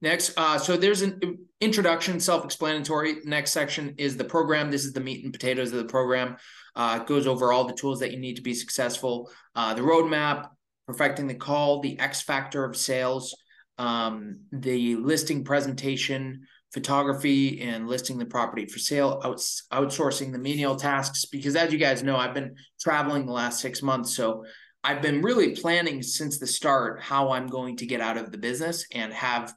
Next, 0.00 0.32
uh, 0.36 0.58
so 0.58 0.76
there's 0.76 1.02
an 1.02 1.38
introduction, 1.60 2.18
self-explanatory. 2.18 3.18
Next 3.24 3.52
section 3.52 3.94
is 3.98 4.16
the 4.16 4.24
program. 4.24 4.70
This 4.70 4.84
is 4.84 4.92
the 4.92 5.00
meat 5.00 5.24
and 5.24 5.32
potatoes 5.32 5.70
of 5.70 5.78
the 5.78 5.84
program. 5.84 6.36
Uh, 6.74 6.98
it 7.00 7.06
goes 7.06 7.26
over 7.26 7.52
all 7.52 7.64
the 7.64 7.74
tools 7.74 8.00
that 8.00 8.10
you 8.10 8.18
need 8.18 8.34
to 8.36 8.42
be 8.42 8.54
successful. 8.54 9.30
Uh, 9.54 9.74
the 9.74 9.82
roadmap, 9.82 10.48
perfecting 10.92 11.26
the 11.26 11.34
call, 11.34 11.80
the 11.80 11.98
X 11.98 12.20
factor 12.20 12.64
of 12.64 12.76
sales, 12.76 13.34
um, 13.78 14.40
the 14.52 14.96
listing 14.96 15.42
presentation, 15.42 16.42
photography, 16.74 17.62
and 17.62 17.88
listing 17.88 18.18
the 18.18 18.26
property 18.26 18.66
for 18.66 18.78
sale, 18.78 19.20
outs- 19.24 19.66
outsourcing 19.72 20.32
the 20.32 20.38
menial 20.38 20.76
tasks. 20.76 21.24
Because 21.24 21.56
as 21.56 21.72
you 21.72 21.78
guys 21.78 22.02
know, 22.02 22.16
I've 22.16 22.34
been 22.34 22.56
traveling 22.78 23.24
the 23.24 23.32
last 23.32 23.60
six 23.60 23.82
months, 23.82 24.14
so 24.14 24.44
I've 24.84 25.00
been 25.00 25.22
really 25.22 25.56
planning 25.56 26.02
since 26.02 26.38
the 26.38 26.46
start 26.46 27.00
how 27.00 27.30
I'm 27.30 27.46
going 27.46 27.76
to 27.78 27.86
get 27.86 28.02
out 28.02 28.18
of 28.18 28.30
the 28.30 28.38
business 28.38 28.84
and 28.92 29.12
have 29.12 29.54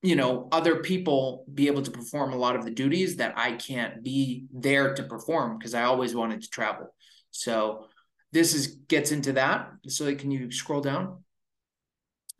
you 0.00 0.14
know 0.16 0.48
other 0.52 0.76
people 0.76 1.44
be 1.52 1.66
able 1.66 1.82
to 1.82 1.90
perform 1.90 2.32
a 2.32 2.36
lot 2.36 2.56
of 2.56 2.64
the 2.64 2.70
duties 2.70 3.16
that 3.16 3.34
I 3.36 3.52
can't 3.52 4.02
be 4.02 4.46
there 4.52 4.94
to 4.94 5.02
perform 5.02 5.58
because 5.58 5.74
I 5.74 5.84
always 5.84 6.14
wanted 6.14 6.42
to 6.42 6.48
travel. 6.48 6.94
So 7.30 7.86
this 8.32 8.54
is 8.54 8.66
gets 8.88 9.12
into 9.12 9.32
that. 9.34 9.70
So 9.88 10.14
can 10.14 10.30
you 10.30 10.50
scroll 10.50 10.80
down? 10.80 11.22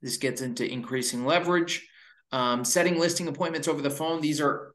This 0.02 0.16
gets 0.16 0.42
into 0.42 0.70
increasing 0.70 1.24
leverage, 1.24 1.88
um, 2.30 2.64
setting 2.64 2.98
listing 2.98 3.28
appointments 3.28 3.68
over 3.68 3.82
the 3.82 3.90
phone. 3.90 4.20
These 4.20 4.40
are 4.40 4.74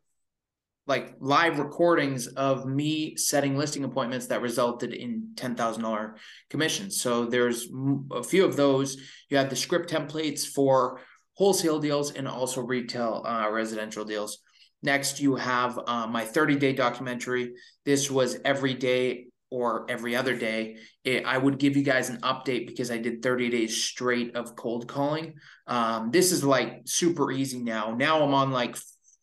like 0.86 1.16
live 1.20 1.60
recordings 1.60 2.28
of 2.28 2.66
me 2.66 3.16
setting 3.16 3.58
listing 3.58 3.86
appointments 3.86 4.28
that 4.28 4.42
resulted 4.42 4.94
in 4.94 5.30
$10,000 5.36 6.14
commissions. 6.50 7.00
So 7.00 7.26
there's 7.26 7.68
a 8.12 8.24
few 8.24 8.44
of 8.44 8.58
those. 8.58 8.98
You 9.30 9.38
have 9.38 9.50
the 9.50 9.56
script 9.56 9.90
templates 9.90 10.46
for 10.46 11.00
wholesale 11.36 11.80
deals 11.80 12.12
and 12.12 12.28
also 12.28 12.62
retail 12.62 13.24
uh, 13.26 13.50
residential 13.50 14.04
deals. 14.04 14.40
Next, 14.82 15.22
you 15.22 15.36
have 15.36 15.80
uh, 15.88 16.08
my 16.08 16.26
30 16.26 16.58
day 16.58 16.74
documentary. 16.74 17.54
This 17.86 18.12
was 18.12 18.38
every 18.44 18.74
day 18.74 19.28
or 19.54 19.86
every 19.88 20.16
other 20.16 20.36
day. 20.36 20.78
It, 21.04 21.26
I 21.26 21.38
would 21.38 21.60
give 21.60 21.78
you 21.78 21.84
guys 21.84 22.10
an 22.10 22.20
update 22.22 22.66
because 22.66 22.90
I 22.90 22.98
did 22.98 23.22
30 23.22 23.52
days 23.52 23.84
straight 23.84 24.36
of 24.36 24.56
cold 24.56 24.88
calling. 24.88 25.36
Um, 25.68 26.10
this 26.10 26.32
is 26.32 26.44
like 26.44 26.82
super 26.86 27.32
easy 27.32 27.60
now. 27.60 27.94
Now 27.96 28.24
I'm 28.24 28.34
on 28.34 28.50
like 28.50 28.76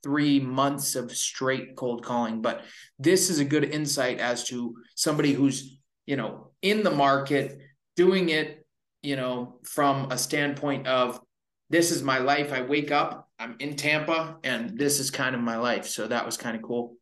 three 0.05 0.39
months 0.39 0.95
of 0.95 1.11
straight 1.11 1.75
cold 1.75 2.05
calling, 2.05 2.43
but 2.43 2.63
this 3.01 3.29
is 3.29 3.41
a 3.41 3.45
good 3.45 3.65
insight 3.65 4.21
as 4.21 4.45
to 4.45 4.77
somebody 4.95 5.33
who's, 5.33 5.79
you 6.07 6.15
know, 6.15 6.53
in 6.63 6.85
the 6.85 6.93
market 6.93 7.59
doing 7.97 8.29
it, 8.29 8.65
you 9.03 9.17
know, 9.17 9.59
from 9.65 10.13
a 10.13 10.17
standpoint 10.17 10.87
of 10.87 11.21
this 11.71 11.91
is 11.91 12.05
my 12.05 12.19
life. 12.19 12.53
I 12.53 12.63
wake 12.63 12.93
up, 12.93 13.29
I'm 13.41 13.57
in 13.59 13.75
Tampa, 13.75 14.37
and 14.45 14.79
this 14.79 15.01
is 15.01 15.11
kind 15.11 15.35
of 15.35 15.41
my 15.41 15.57
life. 15.57 15.87
So 15.87 16.07
that 16.07 16.25
was 16.25 16.37
kind 16.37 16.57
of 16.57 16.63
cool. 16.63 16.95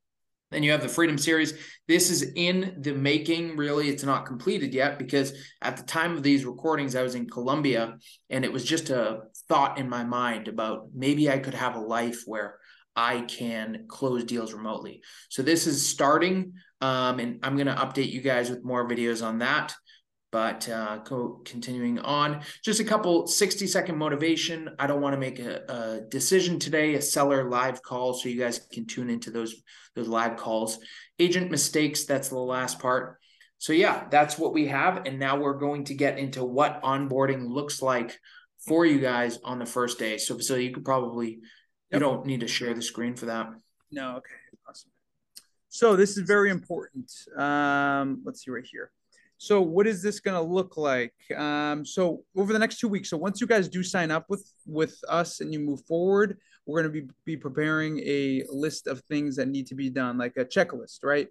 Then 0.51 0.63
you 0.63 0.71
have 0.71 0.83
the 0.83 0.89
Freedom 0.89 1.19
Series. 1.19 1.53
This 1.87 2.11
is 2.11 2.33
in 2.35 2.77
the 2.81 2.95
making, 2.95 3.57
really. 3.57 3.89
It's 3.89 4.05
not 4.05 4.25
completed 4.25 4.73
yet 4.73 4.99
because 4.99 5.33
at 5.61 5.77
the 5.77 5.83
time 5.83 6.17
of 6.17 6.23
these 6.23 6.45
recordings, 6.45 6.95
I 6.95 7.03
was 7.03 7.15
in 7.15 7.29
Colombia 7.29 7.99
and 8.31 8.45
it 8.45 8.53
was 8.53 8.65
just 8.65 8.91
a 8.91 9.23
thought 9.49 9.79
in 9.79 9.89
my 9.89 10.05
mind 10.05 10.49
about 10.49 10.89
maybe 10.95 11.31
I 11.31 11.39
could 11.39 11.55
have 11.55 11.77
a 11.77 11.81
life 11.81 12.23
where 12.25 12.59
I 12.97 13.21
can 13.23 13.85
close 13.89 14.25
deals 14.25 14.53
remotely. 14.53 15.03
So 15.29 15.43
this 15.43 15.67
is 15.67 15.87
starting, 15.87 16.55
um, 16.81 17.21
and 17.21 17.39
I'm 17.43 17.57
going 17.57 17.69
to 17.69 17.75
update 17.75 18.11
you 18.11 18.21
guys 18.21 18.51
with 18.51 18.65
more 18.65 18.89
videos 18.89 19.25
on 19.25 19.39
that. 19.39 19.75
But 20.31 20.69
uh, 20.69 20.99
co- 21.05 21.41
continuing 21.45 21.99
on, 22.01 22.43
just 22.63 22.81
a 22.81 22.85
couple 22.85 23.27
60 23.27 23.67
second 23.67 23.97
motivation. 23.97 24.71
I 24.79 24.87
don't 24.87 25.01
want 25.01 25.15
to 25.15 25.19
make 25.19 25.39
a, 25.39 25.63
a, 25.69 26.01
decision 26.11 26.59
today, 26.59 26.95
a 26.95 27.03
seller 27.03 27.49
live 27.49 27.83
call, 27.83 28.13
so 28.13 28.29
you 28.29 28.39
guys 28.39 28.61
can 28.71 28.85
tune 28.87 29.09
into 29.09 29.31
those 29.31 29.55
those 29.95 30.09
live 30.09 30.37
calls. 30.37 30.79
Agent 31.19 31.51
mistakes. 31.51 32.05
That's 32.05 32.29
the 32.29 32.39
last 32.39 32.79
part. 32.79 33.19
So 33.57 33.73
yeah, 33.73 34.07
that's 34.11 34.39
what 34.39 34.53
we 34.53 34.67
have, 34.69 35.07
and 35.07 35.19
now 35.19 35.39
we're 35.39 35.59
going 35.59 35.85
to 35.85 35.95
get 35.95 36.19
into 36.19 36.45
what 36.45 36.83
onboarding 36.83 37.49
looks 37.49 37.83
like 37.83 38.19
for 38.67 38.85
you 38.85 39.01
guys 39.01 39.39
on 39.45 39.59
the 39.59 39.67
first 39.67 39.99
day. 39.99 40.19
So, 40.19 40.39
so 40.39 40.57
you 40.57 40.73
could 40.73 40.85
probably 40.85 41.29
you 41.31 41.41
yep. 41.93 42.01
don't 42.01 42.27
need 42.27 42.41
to 42.41 42.49
share 42.49 42.75
the 42.75 42.83
screen 42.83 43.17
for 43.17 43.27
that. 43.27 43.49
No, 43.91 44.17
okay, 44.17 44.35
awesome. 44.69 44.91
So 45.71 45.97
this 45.97 46.17
is 46.17 46.27
very 46.27 46.51
important. 46.51 47.11
Um, 47.37 48.23
let's 48.25 48.45
see 48.45 48.51
right 48.51 48.67
here. 48.71 48.91
So 49.39 49.63
what 49.63 49.87
is 49.87 50.03
this 50.03 50.19
going 50.19 50.35
to 50.35 50.43
look 50.43 50.77
like? 50.77 51.15
Um, 51.37 51.87
so 51.87 52.25
over 52.37 52.53
the 52.53 52.59
next 52.59 52.81
two 52.81 52.89
weeks. 52.89 53.09
So 53.09 53.17
once 53.17 53.41
you 53.41 53.47
guys 53.47 53.69
do 53.69 53.83
sign 53.83 54.11
up 54.11 54.27
with 54.29 54.53
with 54.67 54.99
us 55.09 55.41
and 55.41 55.53
you 55.53 55.61
move 55.61 55.81
forward, 55.87 56.39
we're 56.67 56.83
going 56.83 56.93
to 56.93 57.01
be 57.03 57.09
be 57.25 57.37
preparing 57.37 58.01
a 58.01 58.45
list 58.51 58.89
of 58.89 59.01
things 59.03 59.37
that 59.37 59.49
need 59.49 59.69
to 59.69 59.77
be 59.77 59.91
done, 59.91 60.19
like 60.19 60.37
a 60.37 60.45
checklist, 60.45 61.05
right? 61.05 61.29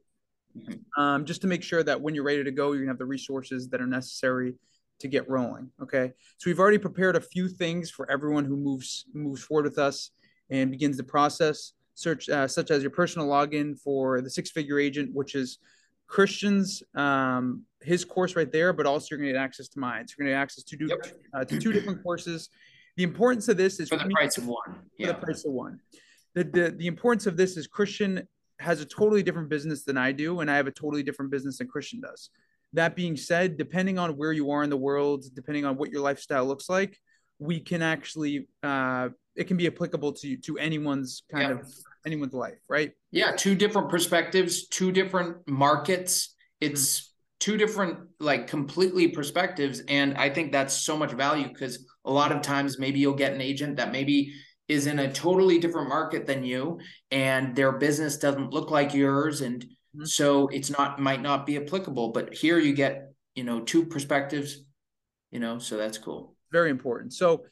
Mm-hmm. 0.58 1.02
Um, 1.02 1.26
just 1.26 1.42
to 1.42 1.48
make 1.48 1.64
sure 1.64 1.84
that 1.84 2.00
when 2.00 2.16
you're 2.16 2.24
ready 2.24 2.44
to 2.44 2.52
go, 2.52 2.72
you're 2.72 2.82
gonna 2.82 2.92
have 2.92 2.98
the 2.98 3.06
resources 3.06 3.68
that 3.70 3.82
are 3.82 3.88
necessary 3.88 4.56
to 5.00 5.08
get 5.08 5.30
rolling. 5.30 5.70
Okay. 5.82 6.14
So 6.38 6.50
we've 6.50 6.60
already 6.60 6.80
prepared 6.80 7.16
a 7.16 7.22
few 7.22 7.48
things 7.48 7.92
for 7.92 8.10
everyone 8.10 8.46
who 8.46 8.58
moves 8.58 9.06
moves 9.14 9.44
forward 9.44 9.66
with 9.66 9.78
us 9.78 10.12
and 10.50 10.72
begins 10.72 10.98
the 10.98 11.04
process. 11.04 11.74
Search 11.94 12.30
uh, 12.30 12.48
such 12.48 12.72
as 12.72 12.82
your 12.82 12.92
personal 12.92 13.28
login 13.28 13.78
for 13.78 14.22
the 14.22 14.30
six 14.30 14.50
figure 14.50 14.80
agent, 14.80 15.14
which 15.14 15.36
is 15.36 15.60
Christian's 16.08 16.82
um, 16.96 17.64
his 17.82 18.04
course 18.04 18.36
right 18.36 18.52
there, 18.52 18.74
but 18.74 18.86
also 18.86 19.08
you're 19.12 19.20
going 19.20 19.28
to 19.28 19.34
get 19.34 19.42
access 19.42 19.68
to 19.70 19.80
mine. 19.80 20.08
So 20.08 20.16
you're 20.18 20.26
going 20.26 20.34
to 20.34 20.38
get 20.38 20.42
access 20.42 20.64
to, 20.64 20.78
do, 20.78 20.88
yep. 20.88 21.00
uh, 21.34 21.46
to 21.46 21.60
two 21.60 21.72
different 21.72 22.02
courses. 22.02 22.50
The 22.96 23.04
importance 23.04 23.48
of 23.48 23.58
this 23.58 23.80
is 23.80 23.90
for 23.90 23.98
the 23.98 24.10
price 24.10 24.38
of 24.38 24.48
one. 24.48 24.80
Yeah. 24.98 25.08
For 25.08 25.14
the 25.14 25.20
price 25.20 25.46
of 25.46 25.52
one. 25.52 25.80
The, 26.34 26.44
the 26.44 26.76
the 26.78 26.88
importance 26.88 27.28
of 27.28 27.38
this 27.38 27.58
is 27.58 27.68
Christian 27.68 28.28
has 28.60 28.82
a 28.82 28.86
totally 28.86 29.24
different 29.24 29.50
business 29.50 29.84
than 29.84 29.98
I 29.98 30.12
do, 30.12 30.40
and 30.40 30.50
I 30.50 30.56
have 30.56 30.68
a 30.68 30.72
totally 30.72 31.04
different 31.04 31.32
business 31.32 31.60
than 31.60 31.68
Christian 31.68 32.02
does. 32.02 32.30
That 32.74 32.96
being 32.96 33.16
said, 33.16 33.58
depending 33.58 33.98
on 33.98 34.18
where 34.18 34.34
you 34.34 34.52
are 34.52 34.64
in 34.64 34.70
the 34.70 34.78
world, 34.78 35.26
depending 35.34 35.66
on 35.66 35.78
what 35.78 35.92
your 35.92 36.02
lifestyle 36.02 36.46
looks 36.46 36.70
like, 36.70 36.98
we 37.40 37.60
can 37.60 37.82
actually 37.82 38.48
uh, 38.64 39.10
it 39.36 39.46
can 39.46 39.58
be 39.58 39.68
applicable 39.68 40.14
to 40.14 40.38
to 40.38 40.58
anyone's 40.58 41.24
kind 41.32 41.50
yeah. 41.50 41.60
of 41.60 41.74
anyone's 42.06 42.34
life, 42.34 42.58
right? 42.68 42.92
Yeah, 43.12 43.32
two 43.32 43.56
different 43.56 43.90
perspectives, 43.90 44.68
two 44.68 44.92
different 44.92 45.48
markets. 45.48 46.36
It's 46.62 47.00
mm-hmm. 47.00 47.08
two 47.40 47.58
different 47.58 48.00
like 48.20 48.48
completely 48.48 49.10
perspectives 49.10 49.82
and 49.88 50.18
I 50.18 50.30
think 50.30 50.52
that's 50.52 50.74
so 50.74 50.98
much 50.98 51.12
value 51.12 51.48
because 51.48 51.86
a 52.06 52.12
lot 52.12 52.32
of 52.32 52.42
times 52.42 52.80
maybe 52.80 53.00
you'll 53.00 53.14
get 53.14 53.34
an 53.34 53.42
agent 53.42 53.78
that 53.78 53.92
maybe 53.92 54.34
is 54.68 54.88
in 54.88 55.00
a 55.00 55.12
totally 55.12 55.60
different 55.60 55.88
market 55.88 56.26
than 56.26 56.44
you 56.44 56.80
and 57.12 57.56
their 57.56 57.74
business 57.74 58.18
doesn't 58.18 58.52
look 58.52 58.72
like 58.72 58.94
yours 58.94 59.42
and 59.42 59.64
mm-hmm. 59.64 60.06
so 60.06 60.48
it's 60.48 60.70
not 60.70 61.00
might 61.00 61.22
not 61.22 61.46
be 61.46 61.58
applicable 61.58 62.12
but 62.12 62.34
here 62.34 62.58
you 62.60 62.74
get 62.74 63.12
you 63.36 63.44
know 63.44 63.62
two 63.62 63.86
perspectives 63.86 64.64
you 65.32 65.40
know 65.40 65.60
so 65.60 65.78
that's 65.78 65.98
cool 65.98 66.36
very 66.52 66.70
important 66.70 67.14
so 67.14 67.44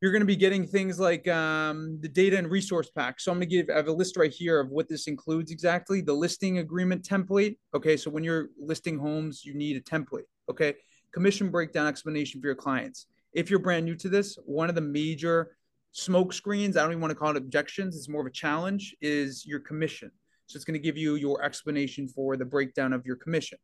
you're 0.00 0.12
going 0.12 0.20
to 0.20 0.26
be 0.26 0.36
getting 0.36 0.66
things 0.66 1.00
like 1.00 1.26
um, 1.26 1.98
the 2.00 2.08
data 2.08 2.38
and 2.38 2.48
resource 2.48 2.90
pack. 2.90 3.18
So 3.18 3.32
I'm 3.32 3.38
going 3.38 3.48
to 3.48 3.56
give, 3.56 3.70
I 3.70 3.76
have 3.76 3.88
a 3.88 3.92
list 3.92 4.16
right 4.16 4.32
here 4.32 4.60
of 4.60 4.70
what 4.70 4.88
this 4.88 5.08
includes 5.08 5.50
exactly. 5.50 6.00
The 6.00 6.12
listing 6.12 6.58
agreement 6.58 7.02
template. 7.02 7.56
Okay. 7.74 7.96
So 7.96 8.10
when 8.10 8.22
you're 8.22 8.50
listing 8.60 8.98
homes, 8.98 9.44
you 9.44 9.54
need 9.54 9.76
a 9.76 9.80
template. 9.80 10.26
Okay. 10.48 10.74
Commission 11.12 11.50
breakdown 11.50 11.88
explanation 11.88 12.40
for 12.40 12.46
your 12.46 12.54
clients. 12.54 13.06
If 13.32 13.50
you're 13.50 13.58
brand 13.58 13.86
new 13.86 13.96
to 13.96 14.08
this, 14.08 14.38
one 14.44 14.68
of 14.68 14.76
the 14.76 14.80
major 14.80 15.56
smoke 15.92 16.32
screens, 16.32 16.76
I 16.76 16.82
don't 16.82 16.92
even 16.92 17.00
want 17.00 17.10
to 17.10 17.16
call 17.16 17.30
it 17.30 17.36
objections, 17.36 17.96
it's 17.96 18.08
more 18.08 18.20
of 18.20 18.26
a 18.26 18.30
challenge, 18.30 18.94
is 19.00 19.44
your 19.44 19.60
commission. 19.60 20.10
So 20.46 20.56
it's 20.56 20.64
going 20.64 20.80
to 20.80 20.84
give 20.84 20.96
you 20.96 21.16
your 21.16 21.42
explanation 21.42 22.08
for 22.08 22.36
the 22.36 22.44
breakdown 22.44 22.92
of 22.92 23.04
your 23.04 23.16
commission. 23.16 23.58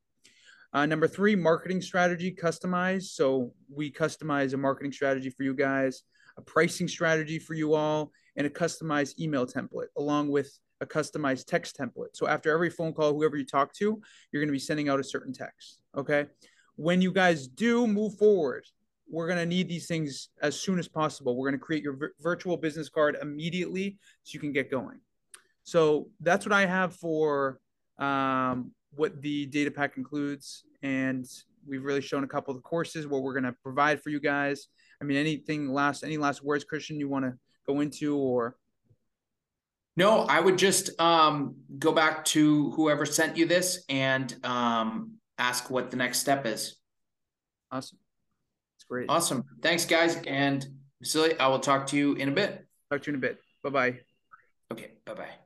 Uh, 0.73 0.85
number 0.85 1.07
three, 1.07 1.37
marketing 1.37 1.81
strategy 1.81 2.35
customized. 2.35 3.15
So 3.15 3.53
we 3.73 3.93
customize 3.93 4.53
a 4.53 4.57
marketing 4.57 4.93
strategy 4.93 5.31
for 5.31 5.45
you 5.45 5.55
guys 5.55 6.03
a 6.37 6.43
pricing 6.43 6.89
strategy 6.89 7.39
for 7.39 7.55
you 7.55 7.75
all, 7.75 8.13
and 8.37 8.47
a 8.47 8.51
customized 8.51 9.19
email 9.21 9.47
template, 9.47 9.89
along 9.97 10.31
with 10.31 10.59
a 10.81 10.87
customized 10.87 11.47
text 11.47 11.79
template. 11.79 12.15
So 12.15 12.27
after 12.27 12.51
every 12.51 12.71
phone 12.71 12.93
call, 12.93 13.13
whoever 13.13 13.37
you 13.37 13.47
talk 13.47 13.73
to, 13.75 14.01
you're 14.31 14.43
going 14.43 14.49
to 14.49 14.53
be 14.53 14.59
sending 14.59 14.89
out 14.89 15.01
a 15.01 15.05
certain 15.05 15.33
text. 15.33 15.81
Okay. 15.97 16.27
When 16.77 17.01
you 17.01 17.13
guys 17.13 17.47
do 17.47 17.87
move 17.87 18.17
forward, 18.19 18.65
we're 19.09 19.29
going 19.29 19.39
to 19.39 19.47
need 19.47 19.69
these 19.69 19.87
things 19.87 20.31
as 20.43 20.59
soon 20.59 20.79
as 20.79 20.89
possible. 20.89 21.37
We're 21.37 21.49
going 21.51 21.61
to 21.61 21.65
create 21.65 21.85
your 21.85 22.13
virtual 22.21 22.57
business 22.57 22.89
card 22.89 23.17
immediately 23.21 23.99
so 24.25 24.35
you 24.35 24.41
can 24.41 24.53
get 24.53 24.71
going. 24.71 24.99
So 25.63 26.09
that's 26.21 26.45
what 26.45 26.53
I 26.53 26.67
have 26.67 26.97
for 26.97 27.61
um, 27.99 28.73
what 28.97 29.23
the 29.23 29.47
data 29.47 29.71
pack 29.71 29.97
includes. 29.97 30.65
And 30.83 31.27
we've 31.67 31.85
really 31.85 32.01
shown 32.01 32.25
a 32.25 32.29
couple 32.29 32.53
of 32.53 32.59
the 32.59 32.63
courses 32.63 33.07
what 33.07 33.23
we're 33.23 33.33
going 33.33 33.45
to 33.45 33.57
provide 33.63 34.03
for 34.03 34.11
you 34.11 34.21
guys. 34.21 34.69
I 35.01 35.05
mean, 35.05 35.17
anything 35.17 35.69
last, 35.69 36.03
any 36.03 36.17
last 36.17 36.43
words, 36.43 36.65
Christian, 36.65 36.99
you 36.99 37.09
want 37.09 37.25
to 37.25 37.35
go 37.67 37.81
into 37.81 38.17
or? 38.17 38.57
No, 39.97 40.21
I 40.21 40.41
would 40.41 40.59
just 40.59 40.99
um, 41.01 41.57
go 41.79 41.93
back 41.93 42.25
to 42.27 42.71
whoever 42.73 43.07
sent 43.07 43.37
you 43.37 43.47
this 43.47 43.85
and 43.89 44.35
um, 44.45 45.13
ask 45.39 45.71
what 45.71 45.91
the 45.91 45.97
next 45.97 46.19
step 46.19 46.47
is. 46.47 46.77
Awesome. 47.71 47.99
It's 48.77 48.85
great. 48.85 49.07
Awesome. 49.09 49.45
Thanks, 49.63 49.85
guys. 49.85 50.17
And 50.27 50.67
Vasily, 51.01 51.39
I 51.39 51.49
will 51.49 51.61
talk 51.61 51.87
to 51.89 51.97
you 51.97 52.15
in 52.15 52.29
a 52.29 52.33
bit. 52.33 52.67
Talk 52.91 53.03
to 53.03 53.11
you 53.11 53.17
in 53.17 53.19
a 53.19 53.21
bit. 53.21 53.39
Bye 53.63 53.71
bye. 53.71 53.99
Okay, 54.73 54.93
bye 55.05 55.15
bye. 55.15 55.44